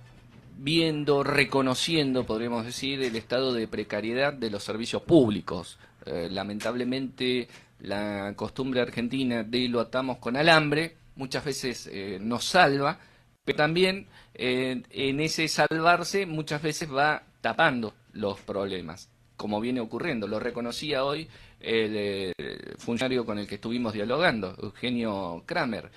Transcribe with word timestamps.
viendo, 0.57 1.23
reconociendo, 1.23 2.25
podríamos 2.25 2.65
decir, 2.65 3.03
el 3.03 3.17
estado 3.17 3.53
de 3.53 3.69
precariedad 3.69 4.33
de 4.33 4.49
los 4.49 4.65
servicios 4.65 5.03
públicos. 5.03 5.79
Eh, 6.07 6.29
lamentablemente, 6.31 7.49
la 7.81 8.33
costumbre 8.37 8.81
argentina 8.81 9.43
de 9.43 9.69
lo 9.69 9.81
atamos 9.81 10.19
con 10.19 10.37
alambre 10.37 10.97
muchas 11.17 11.45
veces 11.45 11.91
nos 12.21 12.45
salva, 12.45 12.99
pero 13.45 13.57
también 13.57 14.07
en 14.35 15.21
ese 15.21 15.47
salvarse 15.47 16.27
muchas 16.27 16.61
veces 16.61 16.93
va 16.93 17.23
tapando 17.41 17.95
los 18.13 18.41
problemas 18.41 19.09
como 19.37 19.61
viene 19.61 19.81
ocurriendo. 19.81 20.27
Lo 20.27 20.41
reconocía 20.41 21.05
hoy 21.05 21.29
el, 21.61 22.33
funcionario 22.79 23.25
con 23.25 23.39
el 23.39 23.47
que 23.47 23.57
estuvimos 23.57 23.93
dialogando, 23.93 24.57
Eugenio 24.61 25.43
Kramer. 25.47 25.91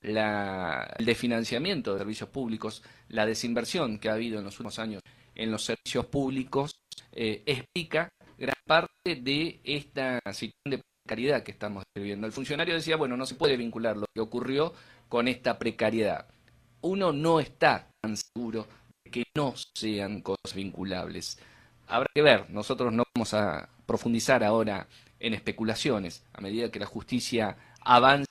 La, 0.00 0.94
el 0.96 1.06
desfinanciamiento 1.06 1.92
de 1.92 1.98
servicios 1.98 2.28
públicos, 2.28 2.84
la 3.08 3.26
desinversión 3.26 3.98
que 3.98 4.08
ha 4.08 4.14
habido 4.14 4.38
en 4.38 4.44
los 4.44 4.54
últimos 4.54 4.78
años 4.78 5.02
en 5.34 5.50
los 5.50 5.64
servicios 5.64 6.06
públicos, 6.06 6.70
eh, 7.12 7.42
explica 7.46 8.08
parte 8.68 9.16
de 9.16 9.60
esta 9.64 10.20
situación 10.26 10.70
de 10.70 10.82
precariedad 11.04 11.42
que 11.42 11.50
estamos 11.50 11.82
viviendo. 11.92 12.28
El 12.28 12.32
funcionario 12.32 12.74
decía, 12.74 12.94
bueno, 12.94 13.16
no 13.16 13.26
se 13.26 13.34
puede 13.34 13.56
vincular 13.56 13.96
lo 13.96 14.06
que 14.14 14.20
ocurrió 14.20 14.72
con 15.08 15.26
esta 15.26 15.58
precariedad. 15.58 16.28
Uno 16.82 17.12
no 17.12 17.40
está 17.40 17.90
tan 18.00 18.16
seguro 18.16 18.68
de 19.04 19.10
que 19.10 19.24
no 19.34 19.54
sean 19.74 20.22
cosas 20.22 20.54
vinculables 20.54 21.40
habrá 21.88 22.08
que 22.14 22.22
ver. 22.22 22.48
Nosotros 22.50 22.92
no 22.92 23.04
vamos 23.14 23.34
a 23.34 23.68
profundizar 23.86 24.44
ahora 24.44 24.86
en 25.18 25.34
especulaciones. 25.34 26.24
A 26.32 26.40
medida 26.40 26.70
que 26.70 26.78
la 26.78 26.86
justicia 26.86 27.56
avance, 27.80 28.26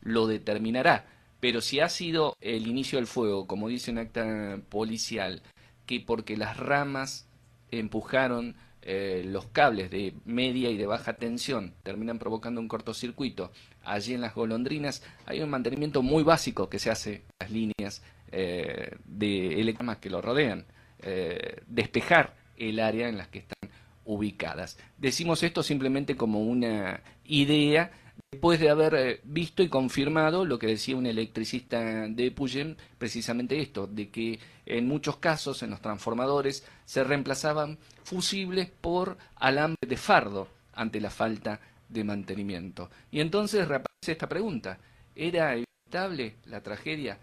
lo 0.00 0.26
determinará. 0.26 1.06
Pero 1.40 1.60
si 1.60 1.80
ha 1.80 1.88
sido 1.88 2.36
el 2.40 2.66
inicio 2.66 2.98
del 2.98 3.06
fuego, 3.06 3.46
como 3.46 3.68
dice 3.68 3.90
un 3.90 3.98
acta 3.98 4.58
policial, 4.68 5.42
que 5.86 6.00
porque 6.00 6.36
las 6.36 6.56
ramas 6.56 7.26
empujaron 7.70 8.54
eh, 8.84 9.22
los 9.24 9.46
cables 9.46 9.90
de 9.90 10.14
media 10.24 10.68
y 10.68 10.76
de 10.76 10.86
baja 10.86 11.12
tensión 11.14 11.74
terminan 11.84 12.18
provocando 12.18 12.60
un 12.60 12.66
cortocircuito 12.66 13.52
allí 13.84 14.14
en 14.14 14.20
las 14.20 14.34
golondrinas, 14.34 15.04
hay 15.24 15.40
un 15.40 15.50
mantenimiento 15.50 16.02
muy 16.02 16.24
básico 16.24 16.68
que 16.68 16.80
se 16.80 16.90
hace 16.90 17.14
en 17.14 17.22
las 17.38 17.50
líneas 17.50 18.02
eh, 18.32 18.96
de 19.04 19.60
electromas 19.60 19.98
que 19.98 20.10
lo 20.10 20.20
rodean. 20.20 20.66
Eh, 21.00 21.60
despejar 21.66 22.34
el 22.56 22.80
área 22.80 23.08
en 23.08 23.18
las 23.18 23.28
que 23.28 23.40
están 23.40 23.70
ubicadas. 24.04 24.78
Decimos 24.98 25.42
esto 25.42 25.62
simplemente 25.62 26.16
como 26.16 26.40
una 26.40 27.02
idea 27.24 27.92
después 28.30 28.60
de 28.60 28.70
haber 28.70 28.94
eh, 28.94 29.20
visto 29.24 29.62
y 29.62 29.68
confirmado 29.68 30.44
lo 30.44 30.58
que 30.58 30.66
decía 30.66 30.96
un 30.96 31.06
electricista 31.06 32.08
de 32.08 32.30
Puyen, 32.30 32.76
precisamente 32.98 33.60
esto, 33.60 33.86
de 33.86 34.10
que 34.10 34.38
en 34.66 34.88
muchos 34.88 35.16
casos 35.16 35.62
en 35.62 35.70
los 35.70 35.80
transformadores 35.80 36.64
se 36.84 37.04
reemplazaban 37.04 37.78
fusibles 38.04 38.70
por 38.70 39.18
alambre 39.36 39.88
de 39.88 39.96
fardo 39.96 40.48
ante 40.72 41.00
la 41.00 41.10
falta 41.10 41.60
de 41.88 42.04
mantenimiento. 42.04 42.90
Y 43.10 43.20
entonces 43.20 43.68
reaparece 43.68 44.12
esta 44.12 44.28
pregunta, 44.28 44.78
¿era 45.14 45.54
evitable 45.54 46.36
la 46.46 46.62
tragedia? 46.62 47.18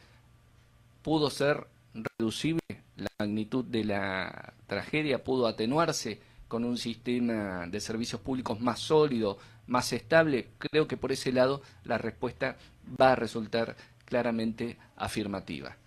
¿Pudo 1.01 1.29
ser 1.29 1.65
reducible 2.19 2.59
la 2.99 3.09
magnitud 3.19 3.65
de 3.65 3.83
la 3.83 4.53
tragedia 4.67 5.23
pudo 5.23 5.47
atenuarse 5.47 6.19
con 6.47 6.65
un 6.65 6.77
sistema 6.77 7.67
de 7.67 7.79
servicios 7.79 8.21
públicos 8.21 8.59
más 8.59 8.79
sólido, 8.79 9.37
más 9.69 9.93
estable, 9.93 10.47
creo 10.57 10.87
que 10.87 10.97
por 10.97 11.11
ese 11.11 11.31
lado 11.31 11.61
la 11.85 11.97
respuesta 11.97 12.57
va 12.99 13.13
a 13.13 13.15
resultar 13.15 13.75
claramente 14.05 14.77
afirmativa. 14.97 15.77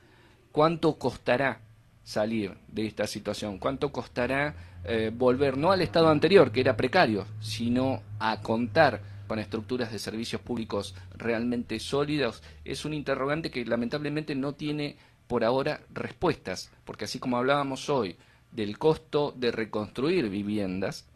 ¿Cuánto 0.53 0.98
costará 0.98 1.60
salir 2.04 2.54
de 2.69 2.87
esta 2.87 3.06
situación? 3.06 3.59
¿Cuánto 3.59 3.91
costará 3.91 4.54
eh, 4.84 5.10
volver 5.12 5.59
no 5.59 5.72
al 5.72 5.82
estado 5.82 6.09
anterior, 6.09 6.53
que 6.53 6.60
era 6.60 6.76
precario, 6.76 7.26
sino 7.41 8.03
a 8.19 8.41
contar 8.41 9.00
con 9.26 9.38
estructuras 9.38 9.91
de 9.91 9.98
servicios 9.98 10.41
públicos 10.41 10.94
realmente 11.16 11.78
sólidos? 11.81 12.42
Es 12.65 12.84
un 12.84 12.94
interrogante 12.94 13.50
que 13.50 13.65
lamentablemente 13.65 14.34
no 14.34 14.54
tiene 14.54 14.97
por 15.26 15.44
ahora 15.44 15.81
respuestas, 15.92 16.71
porque 16.84 17.06
así 17.06 17.19
como 17.19 17.37
hablábamos 17.37 17.88
hoy 17.91 18.16
del 18.53 18.78
costo 18.78 19.32
de 19.37 19.50
reconstruir 19.50 20.28
viviendas, 20.28 21.06